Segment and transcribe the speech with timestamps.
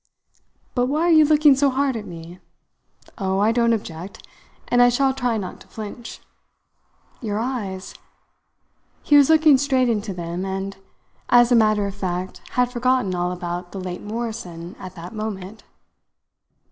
[0.73, 2.39] "But why are you looking so hard at me?
[3.19, 4.25] Oh, I don't object,
[4.67, 6.21] and I shall try not to flinch.
[7.21, 7.93] Your eyes"
[9.03, 10.75] He was looking straight into them, and
[11.29, 15.61] as a matter of fact had forgotten all about the late Morrison at that moment.